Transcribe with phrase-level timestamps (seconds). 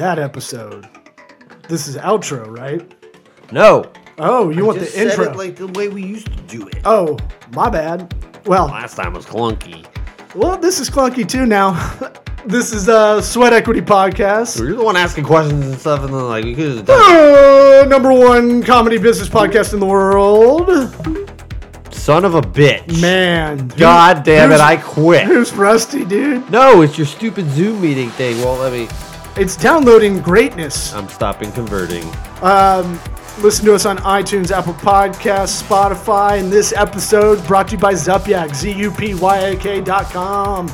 [0.00, 0.88] that episode.
[1.68, 2.80] This is outro, right?
[3.52, 3.92] No.
[4.18, 5.30] Oh, you want Just the said intro?
[5.32, 6.78] it like the way we used to do it.
[6.86, 7.18] oh,
[7.52, 8.14] my bad.
[8.46, 9.84] Well, Last time was clunky.
[10.34, 11.72] well, this is clunky too now.
[12.46, 14.58] this is uh Sweat Equity Podcast.
[14.58, 17.84] You're the one asking questions and stuff, and then like you could have done Uh,
[17.86, 20.68] number one comedy business podcast in the world.
[21.92, 23.02] Son of a bitch.
[23.02, 25.26] Man, God damn it, who's- I quit.
[25.26, 26.50] Who's rusty, dude?
[26.50, 28.42] No, it's your stupid Zoom meeting thing.
[28.42, 28.88] Won't let me.
[29.36, 30.92] It's downloading greatness.
[30.92, 32.04] I'm stopping converting.
[32.42, 33.00] Um,
[33.40, 36.40] listen to us on iTunes, Apple Podcasts, Spotify.
[36.40, 40.68] And this episode brought to you by Zupyak, Z-U-P-Y-A-K dot com.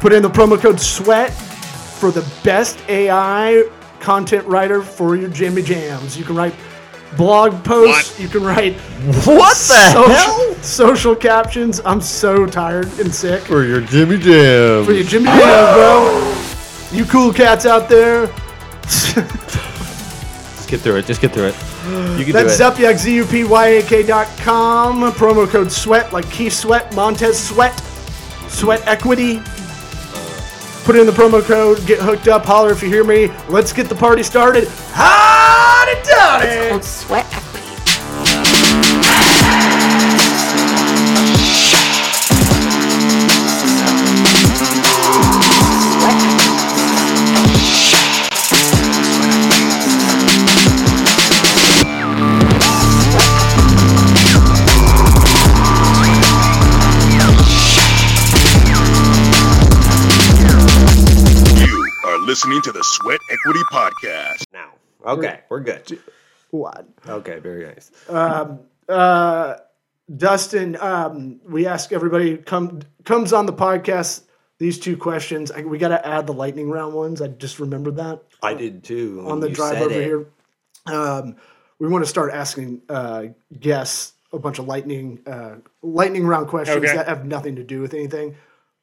[0.00, 3.68] Put in the promo code SWEAT for the best AI
[4.00, 6.16] content writer for your Jimmy Jams.
[6.18, 6.54] You can write
[7.16, 8.18] blog posts.
[8.18, 8.74] You can write
[9.26, 10.54] What the social, hell?
[10.56, 11.80] social captions.
[11.84, 13.42] I'm so tired and sick.
[13.42, 14.84] For your Jimmy Jam.
[14.84, 16.38] For your Jimmy Jams, bro.
[16.92, 18.26] You cool cats out there.
[18.82, 21.06] Just get through it.
[21.06, 21.54] Just get through it.
[22.18, 22.74] You can That's do it.
[22.74, 25.10] Zupyak, Z-U-P-Y-A-K dot com.
[25.12, 27.78] Promo code SWEAT, like Keith Sweat, Montez Sweat,
[28.48, 29.40] Sweat Equity.
[30.84, 33.30] Put in the promo code, get hooked up, holler if you hear me.
[33.48, 34.68] Let's get the party started.
[34.92, 36.82] Howdy Called dowdy!
[36.82, 37.41] sweat
[62.82, 64.44] the Sweat Equity Podcast.
[64.52, 64.70] Now.
[65.06, 65.98] Okay, we're good.
[66.50, 66.86] What?
[67.08, 67.90] Okay, very nice.
[68.08, 69.54] Um, Uh,
[70.14, 74.22] Dustin, um, we ask everybody come comes on the podcast
[74.58, 75.52] these two questions.
[75.52, 77.22] I, we got to add the lightning round ones.
[77.22, 78.22] I just remembered that.
[78.42, 79.24] I did too.
[79.28, 80.04] on the drive over it.
[80.04, 80.26] here.
[80.86, 81.36] Um,
[81.78, 83.26] we want to start asking uh,
[83.60, 86.96] guests a bunch of lightning uh, lightning round questions Okay.
[86.96, 88.34] that have nothing to do with anything.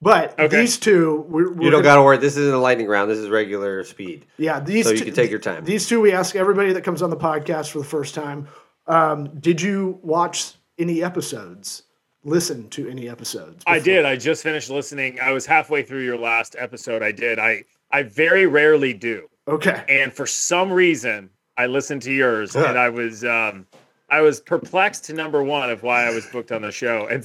[0.02, 0.60] But Okay.
[0.60, 2.16] these two, we're, we're You don't got to worry.
[2.16, 3.10] This isn't a lightning round.
[3.10, 4.24] This is regular speed.
[4.38, 4.58] yeah.
[4.60, 5.64] These so you two, can take your time.
[5.64, 8.48] These two, we ask everybody that comes on the podcast for the first time.
[8.86, 11.82] Um, did you watch any episodes?
[12.24, 13.62] Listen to any episodes?
[13.66, 14.04] I did.
[14.04, 15.18] I just finished listening.
[15.20, 17.02] I was halfway through your last episode.
[17.02, 17.38] I did.
[17.38, 19.82] I I very rarely do, Okay.
[19.88, 23.66] and for some reason, I listened to yours, and I was um
[24.10, 27.24] I was perplexed to number one of why I was booked on the show, and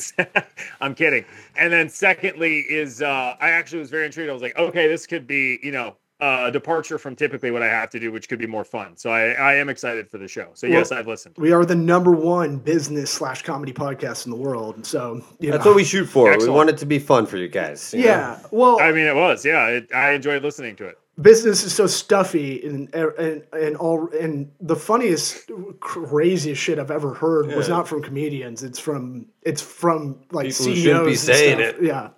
[0.81, 1.25] I'm kidding.
[1.57, 4.29] And then secondly is uh I actually was very intrigued.
[4.29, 7.68] I was like, okay, this could be you know a departure from typically what I
[7.68, 8.96] have to do, which could be more fun.
[8.97, 10.50] So I I am excited for the show.
[10.53, 11.35] So yes, I've listened.
[11.38, 14.85] We are the number one business slash comedy podcast in the world.
[14.85, 15.72] So you That's know.
[15.72, 16.31] what we shoot for.
[16.31, 16.52] Excellent.
[16.52, 17.94] We want it to be fun for you guys.
[17.94, 18.06] you know?
[18.07, 18.40] Yeah.
[18.52, 19.67] Well, I mean, it was yeah.
[19.67, 20.97] It, I enjoyed listening to it.
[21.22, 25.50] Business is so stuffy and and and all and the funniest
[25.80, 30.66] craziest shit I've ever heard was not from comedians it's from it's from like People
[30.66, 31.76] CEOs shouldn't be and saying stuff.
[31.80, 31.84] it.
[31.84, 32.09] yeah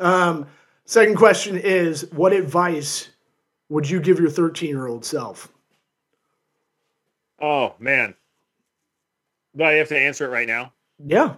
[0.00, 0.46] um
[0.84, 3.08] second question is what advice
[3.70, 5.48] would you give your 13 year old self
[7.40, 8.14] Oh man.
[9.56, 10.72] Do I have to answer it right now?
[11.04, 11.34] yeah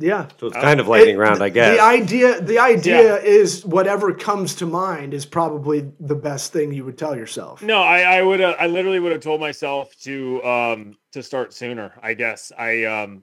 [0.00, 1.76] yeah So it's kind of lightning It- round, I guess.
[1.76, 3.22] the idea the idea Yeah.
[3.22, 7.82] is whatever comes to mind is probably the best thing you would tell yourself No,
[7.82, 12.14] I, I would I literally would have told myself to um to start sooner, I
[12.14, 12.50] guess.
[12.58, 13.22] I um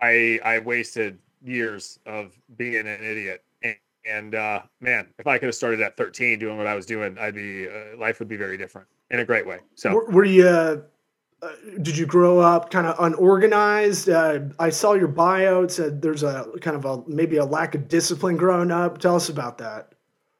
[0.00, 3.42] I I wasted years of being an idiot.
[3.62, 3.76] And,
[4.08, 7.18] and uh man, if I could have started at 13 doing what I was doing,
[7.18, 9.58] I'd be uh, life would be very different in a great way.
[9.74, 10.46] So Were, were you?
[10.46, 10.76] Uh,
[11.42, 14.08] uh, did you grow up kind of unorganized?
[14.08, 15.64] Uh, I saw your bio.
[15.64, 18.98] It said there's a kind of a maybe a lack of discipline growing up.
[18.98, 19.92] Tell us about that.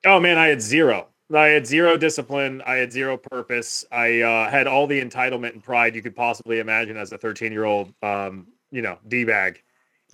[0.06, 1.08] Oh man, I had zero.
[1.34, 2.62] I had zero discipline.
[2.66, 3.84] I had zero purpose.
[3.90, 7.52] I uh, had all the entitlement and pride you could possibly imagine as a 13
[7.52, 9.62] year old, um, you know, d bag.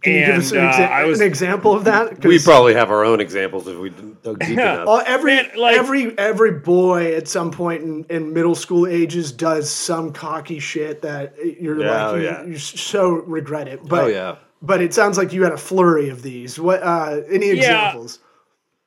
[0.03, 2.25] Can you give us an, uh, exa- I was an example of that?
[2.25, 4.75] we probably have our own examples if we dug deep Yeah.
[4.75, 4.89] enough.
[4.89, 9.33] all- every Man, like- every every boy at some point in, in middle school ages
[9.33, 12.45] does some cocky shit that you're Yeah, like oh, you, yeah.
[12.45, 13.81] you so regret it.
[13.89, 14.37] But oh yeah.
[14.63, 16.61] but it sounds like you had a flurry of these.
[16.61, 17.53] What uh, any Yeah.
[17.55, 18.21] examples?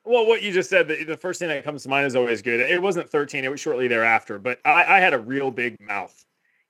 [0.04, 2.42] Well, what you just said, the, the first thing that comes to mind is always
[2.42, 2.58] good.
[2.58, 6.24] It wasn't 13, it was shortly thereafter, but I, I had a real big mouth.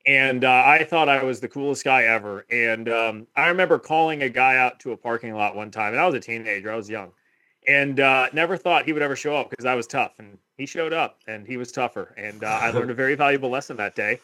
[0.06, 2.44] And uh, I thought I was the coolest guy ever.
[2.50, 6.00] And um, I remember calling a guy out to a parking lot one time, and
[6.00, 7.12] I was a teenager, I was young,
[7.68, 10.12] and uh, never thought he would ever show up because I was tough.
[10.18, 12.14] And he showed up, and he was tougher.
[12.16, 14.18] And uh, I learned a very valuable lesson that day.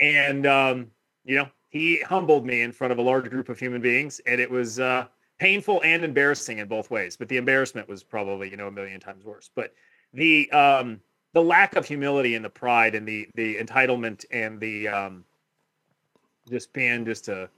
[0.00, 0.90] And, um,
[1.24, 4.40] you know, he humbled me in front of a large group of human beings, and
[4.40, 4.80] it was.
[4.80, 5.06] Uh,
[5.38, 8.98] painful and embarrassing in both ways but the embarrassment was probably you know a million
[8.98, 9.72] times worse but
[10.12, 11.00] the um
[11.32, 15.24] the the lack of humility and the pride and the the entitlement and the um
[16.50, 17.48] just being just a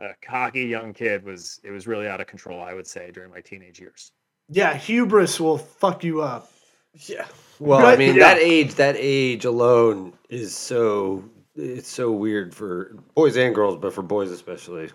[0.00, 3.30] a cocky young kid was it was really out of control i would say during
[3.30, 4.12] my teenage years
[4.48, 6.50] Yeah, hubris will fuck you up.
[7.06, 7.26] Yeah.
[7.60, 8.34] Well, I mean, yeah.
[8.34, 11.22] that age, that age alone is so
[11.54, 14.90] it's so weird for boys and girls, but for boys especially.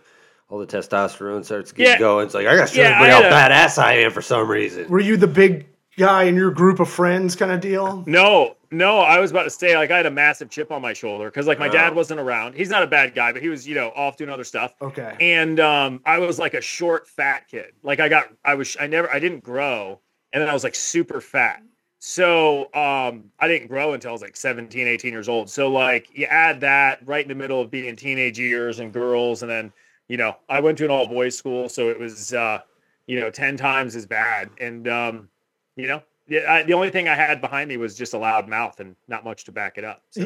[0.50, 2.00] All the testosterone starts getting Yeah.
[2.00, 2.25] going.
[2.25, 4.50] It's like I got to show Yeah, everybody I how badass I am for some
[4.50, 4.88] reason.
[4.89, 8.03] Were you the big guy in your group of friends kind of deal?
[8.07, 10.93] no no i was about to say like i had a massive chip on my
[10.93, 11.95] shoulder because like my dad Oh.
[11.95, 14.43] wasn't around he's not a bad guy but he was you know off doing other
[14.43, 15.15] stuff Okay.
[15.19, 18.87] and um i was like a short fat kid like i got i was i
[18.87, 19.99] never i didn't grow
[20.31, 21.61] and then i was like super fat
[21.99, 26.07] so um i didn't grow until i was like 17 18 years old so like
[26.17, 29.71] you add that right in the middle of being teenage years and girls and then
[30.07, 32.59] you know i went to an all boys school so it was uh
[33.05, 35.29] you know 10 times as bad and um
[35.75, 38.47] you know yeah, I, the only thing I had behind me was just a loud
[38.47, 40.03] mouth and not much to back it up.
[40.11, 40.21] So.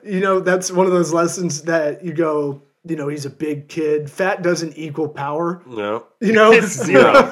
[0.04, 3.68] you know, that's one of those lessons that you go, you know, he's a big
[3.68, 4.10] kid.
[4.10, 5.62] Fat doesn't equal power.
[5.66, 6.06] No.
[6.20, 7.30] You know, It's zero.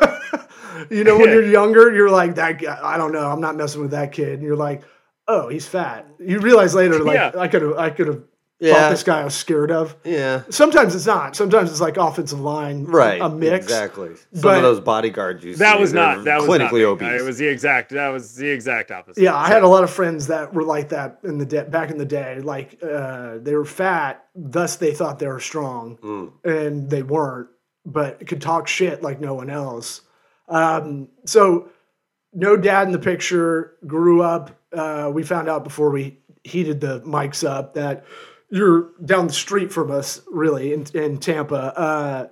[0.91, 2.61] you know, when you're younger, you're like that.
[2.61, 3.31] Guy, I don't know.
[3.31, 4.35] I'm not messing with that kid.
[4.35, 4.83] And you're like,
[5.27, 6.07] oh, he's fat.
[6.19, 7.33] You realize later, like, Yeah.
[7.39, 8.30] I could have, I could have fought
[8.61, 8.91] Yeah.
[8.91, 9.97] this guy I was scared of.
[10.05, 10.43] Yeah.
[10.51, 11.35] Sometimes it's not.
[11.35, 13.21] Sometimes it's like offensive line, Right.
[13.21, 13.65] A mix.
[13.65, 14.11] Exactly.
[14.35, 16.25] Some But- of those bodyguards you That see, was not.
[16.25, 17.07] That was clinically not me.
[17.09, 17.21] obese.
[17.23, 17.91] It was the exact.
[17.93, 19.23] That was the exact opposite.
[19.23, 21.91] Yeah, I had a lot of friends that were like that in the de- back
[21.91, 22.41] in the day.
[22.41, 26.33] Like uh, they were fat, thus they thought they were strong, Mm.
[26.45, 27.49] and they weren't,
[27.87, 30.03] but could talk shit like no one else.
[30.49, 31.71] Um, so,
[32.35, 33.73] no dad in the picture.
[33.87, 34.51] Grew up.
[34.73, 38.05] Uh, we found out before we heated the mics up that
[38.51, 41.79] you're down the street from us, really, in, in Tampa.
[41.79, 42.29] Uh,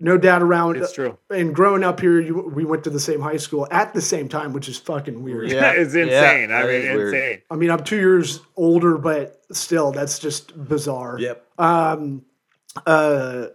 [0.00, 0.76] no doubt around.
[0.76, 1.18] It's true.
[1.28, 4.28] And growing up here, you, we went to the same high school at the same
[4.28, 5.50] time, which is fucking weird.
[5.50, 5.72] Yeah.
[5.76, 6.52] it's Yeah, insane.
[6.52, 7.14] I mean, is weird.
[7.14, 7.42] insane.
[7.50, 11.18] I mean, I'm two years older, but still, that's just bizarre.
[11.18, 11.44] Yep.
[11.58, 12.24] Um,
[12.86, 13.46] uh,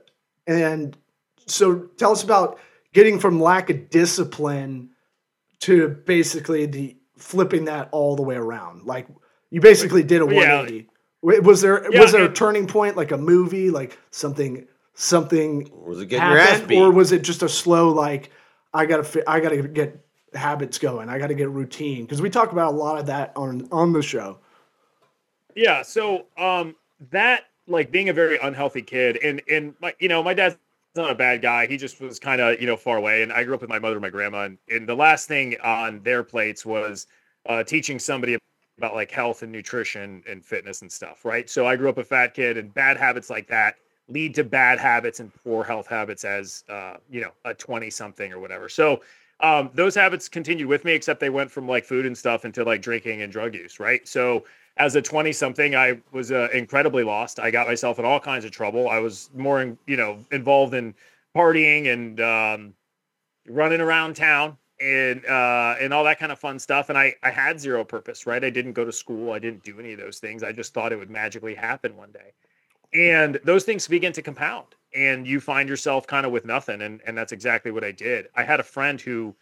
[0.46, 0.98] and
[1.46, 2.60] so tell us about
[2.94, 4.90] getting from lack of discipline
[5.62, 8.84] to basically the flipping that all the way around.
[8.86, 9.08] Like
[9.50, 10.58] you basically did a Yeah.
[10.58, 10.82] 180.
[10.88, 10.93] Wa-
[11.24, 16.02] Was there Yeah, was there a turning point, like a movie, like something something Was
[16.02, 16.78] it getting your ass happened, beat?
[16.78, 18.30] or was it just a slow like
[18.74, 20.00] I gotta fi- I gotta get
[20.34, 23.68] habits going, I gotta get routine because we talk about a lot of that on
[23.72, 24.38] on the show.
[25.56, 25.82] Yeah.
[25.82, 26.76] So um,
[27.12, 30.58] that like being a very unhealthy kid, and and my you know my dad's
[30.96, 31.68] not a bad guy.
[31.68, 33.80] He just was kind of you know far away, and I grew up with my
[33.80, 37.08] mother and my grandma, and, and the last thing on their plates was
[37.46, 38.38] uh, teaching somebody
[38.78, 41.50] about like health and nutrition and fitness and stuff, right?
[41.50, 43.76] So I grew up a fat kid, and bad habits like that
[44.10, 48.32] lead to bad habits and poor health habits as uh, you know a 20 something
[48.34, 48.70] or whatever.
[48.70, 49.02] So
[49.40, 52.64] um, those habits continued with me except they went from like food and stuff into
[52.64, 54.08] like drinking and drug use right?
[54.08, 54.46] So
[54.78, 57.40] as a 20 something i was uh, incredibly lost.
[57.40, 58.90] I got myself in all kinds of trouble.
[58.90, 60.94] I was more in, you know involved in
[61.36, 62.74] partying and um,
[63.48, 67.30] running around town and uh, and all that kind of fun stuff and I, I
[67.30, 68.44] had zero purpose right?
[68.44, 70.92] I didn't go to school i didn't do any of those things i just thought
[70.92, 72.34] it would magically happen one day.
[72.94, 77.02] And those things begin to compound and you find yourself kind of with nothing and
[77.08, 78.28] and that's exactly what i did.
[78.36, 79.36] I had a friend who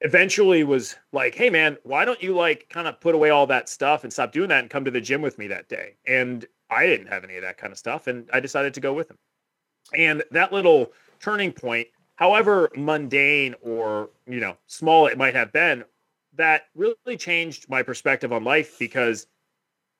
[0.00, 3.68] eventually was like hey man why don't you like kind of put away all that
[3.68, 5.94] stuff and stop doing that and come to the gym with me that day?
[6.06, 8.92] And i didn't have any of that kind of stuff and i decided to go
[8.92, 9.18] with him.
[9.96, 15.84] And that little turning point however mundane or you know small it might have been
[16.34, 19.26] that really changed my perspective on life because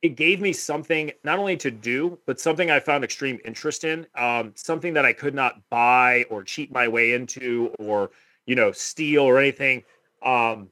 [0.03, 4.07] it gave me something not only to do, but something I found extreme interest in.
[4.15, 8.11] Um, something that I could not buy or cheat my way into, or
[8.47, 9.83] you know, steal or anything.
[10.23, 10.71] Um,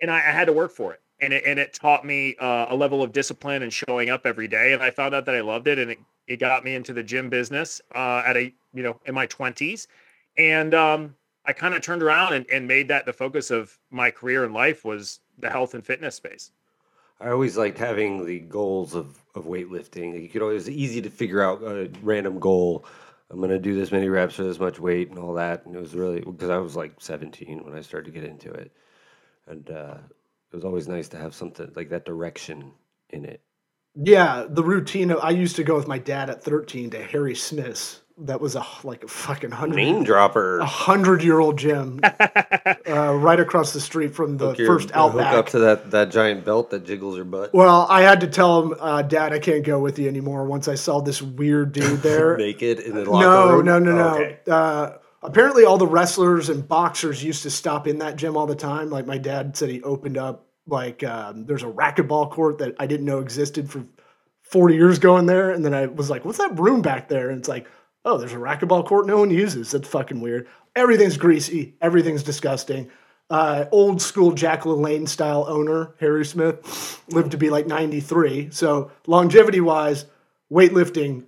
[0.00, 2.66] and I, I had to work for it, and it and it taught me uh,
[2.70, 4.72] a level of discipline and showing up every day.
[4.72, 7.02] And I found out that I loved it, and it it got me into the
[7.02, 9.88] gym business uh, at a you know in my twenties,
[10.38, 14.10] and um, I kind of turned around and, and made that the focus of my
[14.10, 16.52] career and life was the health and fitness space.
[17.20, 20.20] I always liked having the goals of, of weightlifting.
[20.22, 22.84] You could always easy to figure out a random goal.
[23.30, 25.66] I'm going to do this many reps for this much weight and all that.
[25.66, 28.52] And it was really because I was like 17 when I started to get into
[28.52, 28.72] it,
[29.48, 29.96] and uh,
[30.52, 32.72] it was always nice to have something like that direction
[33.10, 33.42] in it.
[33.94, 35.10] Yeah, the routine.
[35.10, 38.00] Of, I used to go with my dad at 13 to Harry Smith's.
[38.22, 40.58] That was a like a fucking hundred Name dropper.
[40.58, 44.90] a hundred year old gym uh, right across the street from the Hook your- first
[44.90, 47.54] hook up to that, that giant belt that jiggles your butt.
[47.54, 50.44] well, I had to tell him, uh, Dad, I can't go with you anymore.
[50.46, 52.36] Once I saw this weird dude there.
[52.36, 53.64] Naked in the locker no, room.
[53.66, 54.38] no, no, no, Okay.
[54.50, 54.90] Uh,
[55.22, 58.90] apparently, all the wrestlers and boxers used to stop in that gym all the time.
[58.90, 62.86] Like my dad said, he opened up like um, there's a racquetball court that I
[62.88, 63.86] didn't know existed for
[64.42, 67.38] 40 years going there, and then I was like, "What's that room back there?" And
[67.38, 67.66] it's like,
[68.04, 69.70] "Oh, there's a racquetball court no one uses.
[69.70, 70.46] That's fucking weird.
[70.76, 71.74] Everything's greasy.
[71.80, 72.90] Everything's disgusting."
[73.30, 78.48] Uh, old school Jack LaLanne style owner Harry Smith lived to be like 93.
[78.52, 80.06] So longevity wise,
[80.50, 81.24] weightlifting,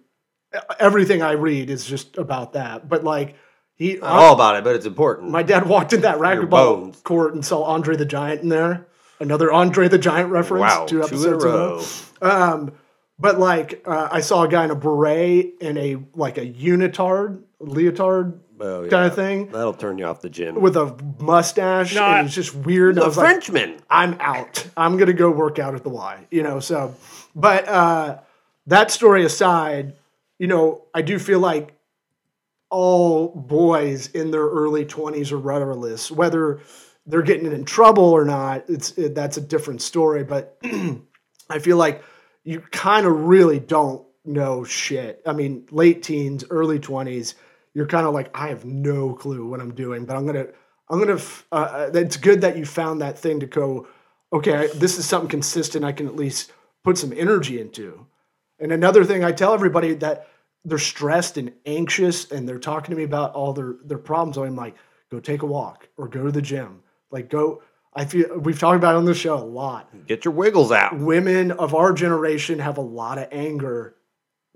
[0.78, 2.88] everything I read is just about that.
[2.88, 3.36] But like
[3.74, 5.30] he, Not all about it, but it's important.
[5.30, 8.86] my dad walked in that racquetball court and saw Andre the Giant in there.
[9.18, 10.62] Another Andre the Giant reference.
[10.62, 11.84] wow, two two in a episodes ago.
[12.22, 12.72] Um,
[13.20, 17.42] but like uh, I saw a guy in a beret and a like a unitard,
[17.60, 18.90] leotard Oh, yeah.
[18.90, 20.60] kind of thing That'll turn you off the gym.
[20.60, 21.94] with a mustache.
[21.94, 22.98] No, and I- it was just weird.
[22.98, 23.78] I a was like, Frenchman.
[23.88, 24.66] I'm out.
[24.76, 26.26] I'm gonna go work out at the Y.
[26.30, 26.94] You know, so
[27.34, 28.18] but uh
[28.66, 29.94] that story aside,
[30.38, 31.74] you know, I do feel like
[32.70, 36.60] all boys in their early 20s are rudderless, whether
[37.06, 38.64] they're getting in trouble or not.
[38.68, 40.22] It's it, that's a different story.
[40.24, 40.58] But
[41.50, 42.02] I feel like
[42.44, 45.22] you kind of really don't know shit.
[45.26, 47.34] I mean, late teens, early 20s,
[47.74, 50.46] you're kind of like, I have no clue what I'm doing, but I'm gonna,
[50.88, 51.14] I'm gonna.
[51.14, 53.86] f- Uh, uh, it's good that you found that thing to go.
[54.32, 55.84] Okay, this is something consistent.
[55.84, 56.52] I can at least
[56.84, 58.06] put some energy into.
[58.58, 60.28] And another thing I tell everybody that
[60.64, 64.36] they're stressed and anxious and they're talking to me about all their their problems.
[64.36, 64.76] I'm like,
[65.10, 66.82] go take a walk or go to the gym.
[67.10, 67.62] Like go.
[67.94, 69.88] I feel we've talked about it on the show a lot.
[70.06, 70.96] Get your wiggles out.
[70.98, 73.96] Women of our generation have a lot of anger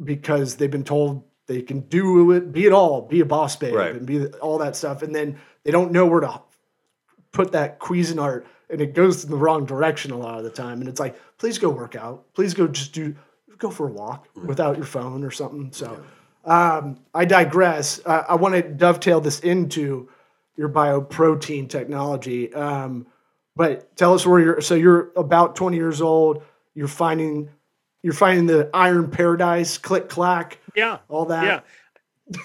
[0.03, 3.75] because they've been told they can do it, be it all, be a boss babe,
[3.75, 3.95] Right.
[3.95, 6.41] and be all that stuff, and then they don't know where to
[7.33, 10.81] put that Cuisinart, and it goes in the wrong direction a lot of the time.
[10.81, 12.33] And it's like, please go work out.
[12.35, 13.15] Please go just do
[13.59, 15.71] go for a walk without your phone or something.
[15.73, 16.03] So
[16.45, 18.01] um, I digress.
[18.05, 20.09] Uh, I want to dovetail this into
[20.57, 22.53] your bioprotein technology.
[22.55, 23.07] Um,
[23.57, 24.61] but tell us where you're.
[24.61, 26.43] So you're about 20 years old.
[26.75, 27.49] You're finding
[28.03, 30.99] you're finding the iron paradise, click clack, Yeah.
[31.09, 31.45] all that.
[31.45, 31.61] Yeah.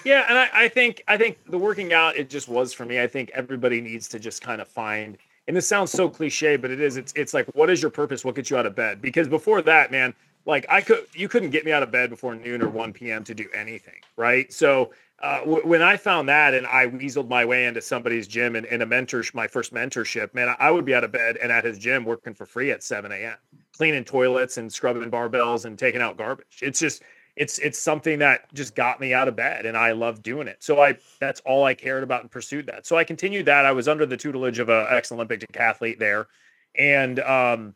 [0.04, 3.00] Yeah, and I, I think I think the working out it just was for me.
[3.00, 5.16] I think everybody needs to just kind of find
[5.48, 6.96] and this sounds so cliche, but it is.
[6.96, 8.24] It's it's like what is your purpose?
[8.24, 9.00] What gets you out of bed?
[9.00, 10.14] Because before that, man,
[10.44, 13.24] like I could you couldn't get me out of bed before noon or 1 p.m.
[13.24, 14.52] to do anything, right?
[14.52, 18.56] So uh, w- when I found that and I weaseled my way into somebody's gym
[18.56, 21.52] and, in a mentor, my first mentorship, man, I would be out of bed and
[21.52, 23.36] at his gym working for free at 7 a.m.,
[23.76, 26.60] cleaning toilets and scrubbing barbells and taking out garbage.
[26.62, 27.02] It's just,
[27.36, 30.62] it's it's something that just got me out of bed and I love doing it.
[30.62, 32.86] So I that's all I cared about and pursued that.
[32.86, 33.64] So I continued that.
[33.64, 36.26] I was under the tutelage of an ex Olympic decathlete there.
[36.76, 37.74] And um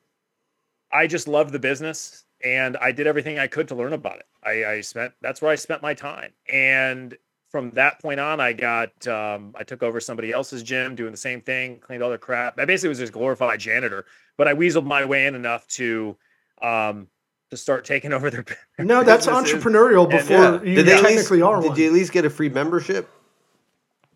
[0.93, 4.27] I just loved the business and I did everything I could to learn about it.
[4.43, 6.33] I, I spent that's where I spent my time.
[6.53, 7.17] And
[7.55, 11.17] from that point on, I got um, I took over somebody else's gym doing the
[11.17, 12.59] same thing, cleaned all their crap.
[12.59, 14.07] I basically was just glorified janitor,
[14.37, 16.17] but I weasled my way in enough to
[16.61, 17.07] um,
[17.51, 18.45] to start taking over their.
[18.81, 20.09] No, that's entrepreneurial.
[20.09, 20.63] entrepreurial And, before Yeah.
[20.65, 21.79] you Did they at least, technically are did one.
[21.79, 23.09] you at least get a free membership?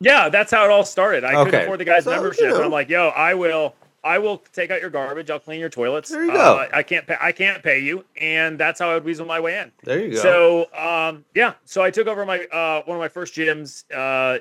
[0.01, 1.23] Yeah, that's how it all started.
[1.23, 2.65] I couldn't afford the guy's So, you membership, and.
[2.65, 3.77] I'm like, "Yo, I will,
[4.09, 5.31] I will take out your garbage.
[5.31, 6.09] I'll clean your toilets.
[6.11, 6.35] There you Uh,
[6.67, 6.69] go.
[6.73, 9.59] I can't pay, I can't pay you, and that's how I would weasel my way
[9.59, 9.71] in.
[9.85, 10.17] There you go.
[10.17, 14.39] So, um, yeah, so I took over my uh, one of my first gyms uh,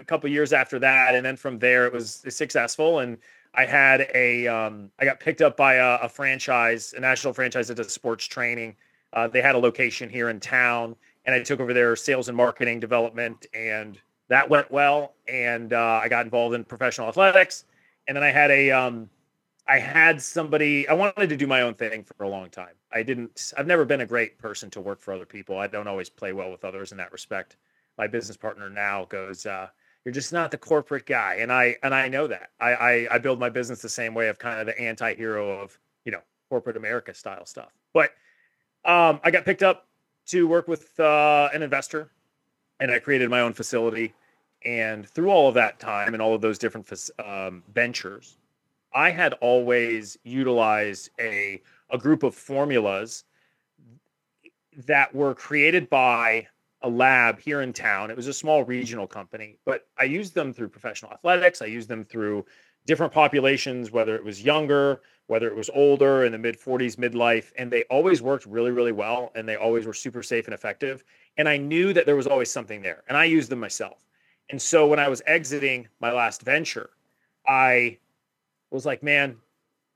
[0.00, 3.18] a couple years after that, and then from there it was successful, and
[3.54, 7.68] I had a, um, I got picked up by a, a franchise, a national franchise
[7.68, 8.76] that does sports training.
[9.12, 12.36] Uh, they had a location here in town, and I took over their sales and
[12.36, 13.98] marketing development, and
[14.28, 15.14] that went well.
[15.28, 17.64] And uh, I got involved in professional athletics,
[18.08, 19.08] and then I had a, um,
[19.68, 20.86] I had somebody.
[20.88, 22.74] I wanted to do my own thing for a long time.
[22.92, 23.52] I didn't.
[23.58, 25.58] I've never been a great person to work for other people.
[25.58, 27.56] I don't always play well with others in that respect.
[27.98, 29.68] My business partner now goes, uh,
[30.04, 32.50] "You're just not the corporate guy," and I and I know that.
[32.60, 35.78] I, I I build my business the same way of kind of the anti-hero of
[36.04, 37.72] you know corporate America style stuff.
[37.92, 38.10] But
[38.84, 39.88] um, I got picked up
[40.26, 42.10] to work with uh, an investor,
[42.78, 44.14] and I created my own facility.
[44.64, 46.90] And through all of that time and all of those different
[47.24, 48.38] um, ventures,
[48.94, 51.60] I had always utilized a
[51.90, 53.24] a group of formulas
[54.86, 56.48] that were created by
[56.82, 58.10] a lab here in town.
[58.10, 61.62] It was a small regional company, but I used them through professional athletics.
[61.62, 62.44] I used them through
[62.86, 67.52] different populations, whether it was younger, whether it was older, in the mid 40s, midlife,
[67.56, 71.02] and they always worked really, really well, and they always were super safe and effective.
[71.36, 74.05] And I knew that there was always something there, and I used them myself.
[74.50, 76.90] And so when I was exiting my last venture,
[77.46, 77.98] I
[78.70, 79.36] was like, man,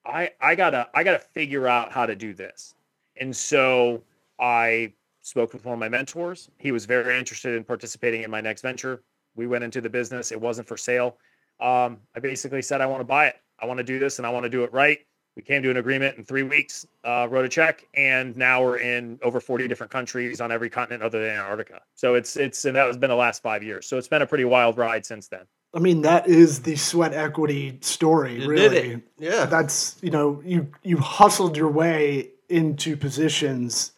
[0.05, 2.75] I I gotta I gotta figure out how to do this.
[3.21, 4.03] And so
[4.41, 6.51] I spoke with one of my mentors.
[6.59, 9.03] He was very interested in participating in my next venture.
[9.37, 10.33] We went into the business.
[10.33, 11.19] It wasn't for sale.
[11.61, 13.37] Um, I basically said I want to buy it.
[13.61, 14.99] I want to do this and I want to do it right.
[15.41, 18.77] We came to an agreement in three weeks, uh, wrote a check, and now we're
[18.77, 21.81] in over 40 different countries on every continent other than Antarctica.
[21.95, 23.87] So it's it's and that has been the last five years.
[23.87, 25.47] So it's been a pretty wild ride since then.
[25.73, 28.69] I mean, that is the sweat equity story, You really.
[28.69, 29.03] did it.
[29.19, 29.47] Yeah.
[29.47, 33.93] That's you know, you you hustled your way into positions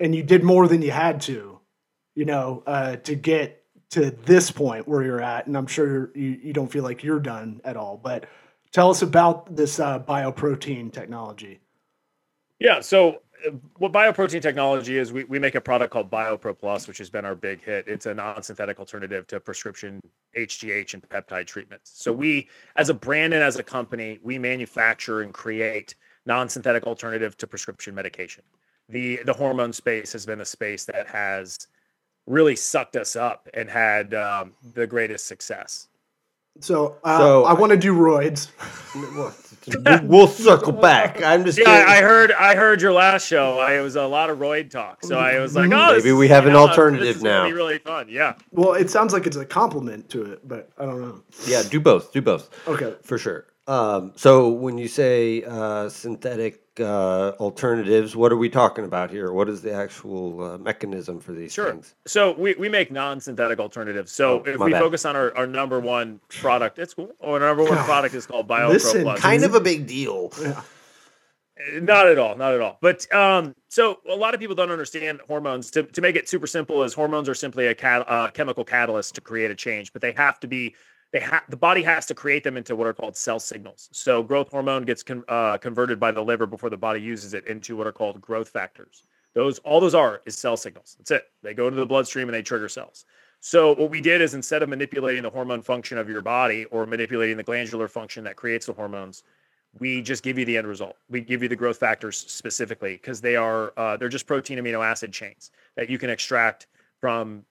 [0.00, 1.60] and you did more than you had to,
[2.14, 5.46] you know, uh, to get to this point where you're at.
[5.46, 7.98] And I'm sure you, you don't feel like you're done at all.
[8.02, 8.26] But
[8.72, 11.60] tell us about this uh, bioprotein technology.
[12.58, 12.80] Yeah.
[12.80, 16.98] So, uh, what bioprotein technology is, we, we make a product called BioPro Plus, which
[16.98, 17.88] has been our big hit.
[17.88, 20.00] It's a non synthetic alternative to prescription
[20.36, 21.92] HGH and peptide treatments.
[21.94, 26.84] So, we, as a brand and as a company, we manufacture and create non synthetic
[26.84, 28.44] alternative to prescription medication.
[28.88, 31.66] The, the hormone space has been a space that has
[32.26, 35.88] really sucked us up and had um, the greatest success.
[36.60, 38.48] So, uh, So- I want to do roids.
[39.14, 41.22] we'll, we'll circle back.
[41.22, 41.88] I'm just Yeah, kidding.
[41.88, 42.32] I heard.
[42.32, 43.58] I heard your last show.
[43.58, 46.14] I, it was a lot of roid talk, so I was like, "Oh, Maybe is-
[46.14, 47.46] we have an know, alternative this is gonna now.
[47.46, 48.06] Be really fun.
[48.08, 48.34] Yeah.
[48.50, 51.22] Well, it sounds like it's a compliment to it, but I don't know.
[51.46, 52.12] yeah, do both.
[52.12, 52.50] Do both.
[52.68, 52.94] Okay.
[53.02, 53.46] For sure.
[53.68, 59.32] Um, so when you say uh, synthetic uh, alternatives, what are we talking about here?
[59.32, 61.70] What is the actual uh, mechanism for these Sure.
[61.70, 61.94] things?
[62.06, 64.10] So we, we make non-synthetic alternatives.
[64.10, 64.80] So Oh, if we bad.
[64.80, 67.12] focus on our, our number one product, it's cool.
[67.20, 69.20] Our number one product is called BioPro Listen, Plus.
[69.20, 70.32] Kind of a big deal.
[71.74, 72.78] Not at all, not at all.
[72.80, 75.70] But um, so a lot of people don't understand hormones.
[75.72, 79.14] To, to make it super simple, is hormones are simply a cat, uh, chemical catalyst
[79.14, 80.74] to create a change, but they have to be
[81.12, 83.88] they have the body has to create them into what are called cell signals.
[83.92, 87.46] So growth hormone gets con- uh, converted by the liver before the body uses it
[87.46, 89.04] into what are called growth factors.
[89.34, 90.96] Those all those are is cell signals.
[90.98, 91.24] That's it.
[91.42, 93.04] They go into the bloodstream and they trigger cells.
[93.40, 96.86] So what we did is instead of manipulating the hormone function of your body or
[96.86, 99.24] manipulating the glandular function that creates the hormones,
[99.80, 100.96] we just give you the end result.
[101.10, 104.84] We give you the growth factors specifically because they are uh, they're just protein amino
[104.84, 106.68] acid chains that you can extract
[107.00, 107.44] from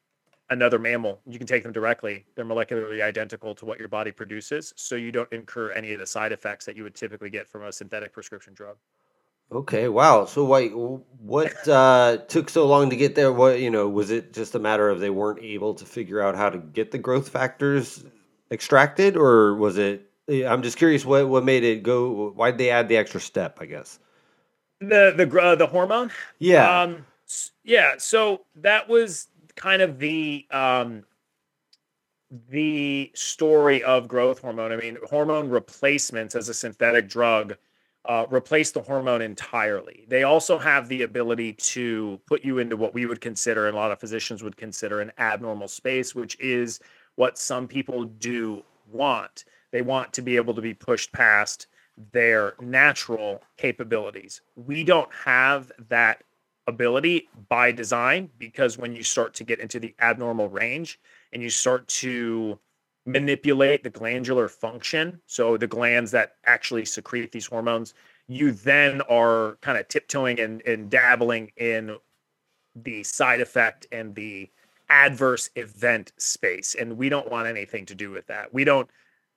[0.52, 1.20] another mammal.
[1.26, 2.26] You can take them directly.
[2.36, 6.06] They're molecularly identical to what your body produces, so you don't incur any of the
[6.06, 8.78] side effects that you would typically get from a synthetic prescription drug.
[9.52, 10.26] Okay, wow.
[10.26, 13.34] So wait, what uh, took so long to get there?
[13.34, 16.36] What you know, was it just a matter of they weren't able to figure out
[16.36, 18.04] how to get the growth factors
[18.50, 20.10] extracted, or was it?
[20.30, 22.30] I'm just curious what what made it go.
[22.30, 23.58] Why'd they add the extra step?
[23.60, 24.00] I guess.
[24.80, 26.82] The the uh, the hormone Yeah.
[26.82, 27.06] Um,
[27.64, 27.96] yeah.
[27.98, 31.04] So that was kind of the um,
[32.50, 34.72] the story of growth hormone.
[34.72, 37.58] I mean, hormone replacements as a synthetic drug
[38.06, 40.06] uh, replace the hormone entirely.
[40.08, 43.80] They also have the ability to put you into what we would consider, and a
[43.80, 46.80] lot of physicians would consider, an abnormal space, which is
[47.16, 49.46] what some people do want.
[49.72, 51.68] They want to be able to be pushed past
[52.12, 54.42] their natural capabilities.
[54.56, 56.24] We don't have that
[56.67, 61.00] ability by design because when you start to get into the abnormal range
[61.34, 62.60] and you start to
[63.06, 67.93] manipulate the glandular function, so the glands that actually secrete these hormones,
[68.28, 71.97] you then are kind of tiptoeing and, and dabbling in
[72.76, 74.50] the side effect and the
[74.89, 76.76] adverse event space.
[76.76, 78.54] And we don't want anything to do with that.
[78.54, 78.89] We don't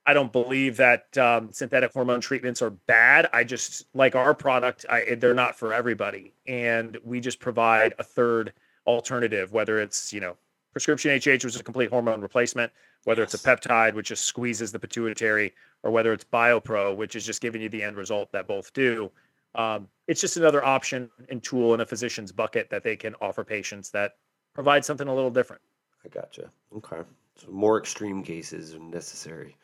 [0.07, 3.29] I don't believe that um, synthetic hormone treatments are bad.
[3.33, 4.85] I just like our product.
[4.91, 8.53] I, they're not for everybody, and we just provide a third
[8.87, 9.53] alternative.
[9.53, 10.37] Whether it's you know
[10.73, 12.71] prescription HGH, which is a complete hormone replacement,
[13.05, 17.25] whether it's a peptide, which just squeezes the pituitary, or whether it's BioPro, which is
[17.25, 19.11] just giving you the end result that both do.
[19.55, 23.45] Um, it's just another option and tool in a physician's bucket that they can offer
[23.45, 24.17] patients that
[24.53, 25.63] provide something a little different.
[26.05, 26.51] I gotcha.
[26.77, 27.03] Okay.
[27.37, 29.57] So more extreme cases are necessary.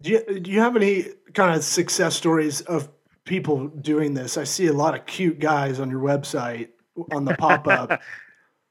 [0.00, 2.88] Do you, do you have any kind of success stories of
[3.24, 4.36] people doing this?
[4.36, 6.68] I see a lot of cute guys on your website
[7.12, 8.00] on the pop up.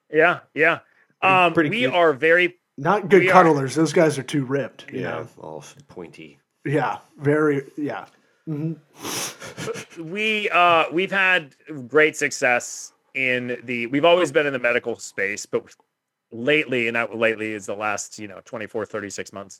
[0.09, 0.79] Yeah, yeah.
[1.21, 1.93] Um, pretty we cute.
[1.93, 3.75] are very Not good We are- cuddlers.
[3.75, 4.85] Those guys are too ripped.
[4.89, 5.01] Yeah.
[5.01, 5.27] know?
[5.37, 6.39] All pointy.
[6.63, 6.99] Yeah.
[7.19, 7.63] Very.
[7.75, 8.05] Yeah.
[9.99, 11.55] we uh we've had
[11.89, 15.63] great success in the we've always been in the medical space but
[16.31, 19.59] lately and that lately is the last you know 24 36 months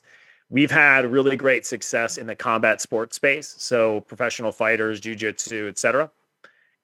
[0.50, 6.10] we've had really great success in the combat sports space so professional fighters jiu-jitsu etc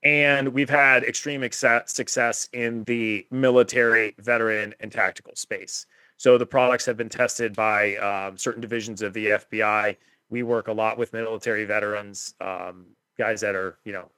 [0.04, 5.86] and we've had extreme success in the military veteran and tactical space.
[6.18, 9.96] So the products have been tested by um, certain divisions of the fbi
[10.30, 12.86] we work a lot with military veterans um,
[13.18, 14.10] guys that are you know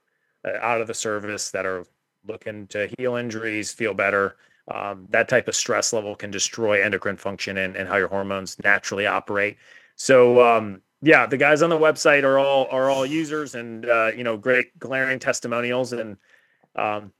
[0.61, 1.85] out of the service that are
[2.27, 4.37] looking to heal injuries feel better
[4.69, 8.57] um, that type of stress level can destroy endocrine function and, and how your hormones
[8.63, 9.57] naturally operate
[9.97, 14.11] so um, yeah, the guys on the website are all are all users and uh,
[14.15, 16.17] you know great glaring testimonials and
[16.75, 17.13] um,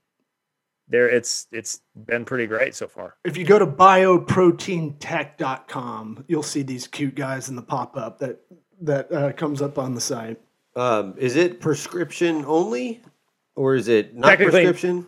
[0.87, 3.15] there it's it's been pretty great so far.
[3.23, 8.39] If you go to bioproteintech.com, you'll see these cute guys in the pop up that
[8.81, 10.39] that uh, comes up on the site.
[10.75, 13.01] Um, is it prescription only,
[13.55, 15.07] or is it not prescription?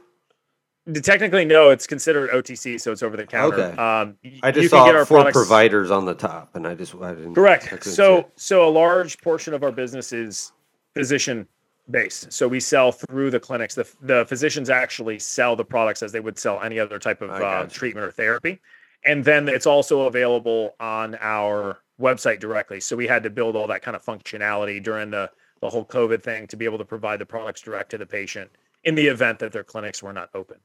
[0.94, 3.58] Technically, no, it's considered OTC, so it's over the counter.
[3.58, 3.78] Okay.
[3.78, 6.66] Um, I you just can saw get our four products- providers on the top, and
[6.66, 7.36] I just I didn't.
[7.36, 7.68] Correct.
[7.68, 10.52] couldn't So so a large portion of our business is
[10.96, 11.48] physician
[11.92, 12.32] based.
[12.32, 13.76] So we sell through the clinics.
[13.76, 17.30] The the physicians actually sell the products as they would sell any other type of
[17.30, 18.60] uh, treatment or therapy.
[19.06, 22.80] And then it's also available on our website directly.
[22.80, 25.30] So we had to build all that kind of functionality during the
[25.62, 28.50] the whole COVID thing to be able to provide the products direct to the patient
[28.84, 30.58] in the event that their clinics were not open.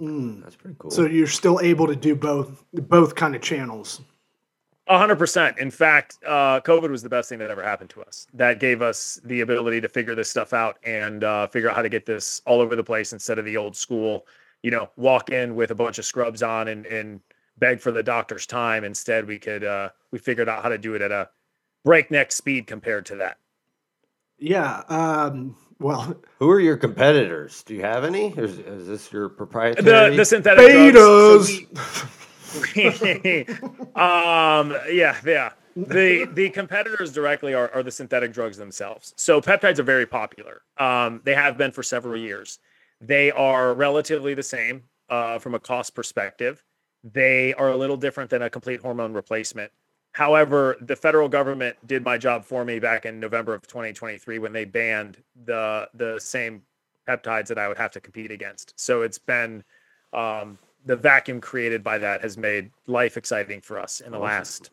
[0.00, 0.42] Mm.
[0.42, 0.90] that's pretty cool.
[0.90, 4.00] So you're still able to do both both kind of channels.
[4.86, 5.58] A hundred percent.
[5.58, 8.26] In fact, uh, COVID was the best thing that ever happened to us.
[8.34, 11.82] That gave us the ability to figure this stuff out and uh, figure out how
[11.82, 14.26] to get this all over the place instead of the old school,
[14.62, 17.20] you know, walk in with a bunch of scrubs on and, and
[17.58, 18.82] beg for the doctor's time.
[18.82, 21.28] Instead, we could uh, we figured out how to do it at a
[21.84, 23.38] breakneck speed compared to that.
[24.38, 24.82] Yeah.
[24.88, 27.62] Um, well, Who are your competitors?
[27.64, 28.28] Do you have any?
[28.36, 30.16] Is, is this your proprietary?
[30.16, 31.66] the synthetic drugs, so betas.
[31.66, 31.66] we-
[33.94, 39.78] um yeah yeah the the competitors directly are, are the synthetic drugs themselves so peptides
[39.78, 42.58] are very popular um they have been for several years
[43.00, 46.64] they are relatively the same uh, from a cost perspective
[47.04, 49.70] they are a little different than a complete hormone replacement
[50.12, 54.52] however the federal government did my job for me back in november of 2023 when
[54.52, 56.62] they banned the the same
[57.08, 59.62] peptides that i would have to compete against so it's been
[60.12, 64.70] um, the vacuum created by that has made life exciting for us in the last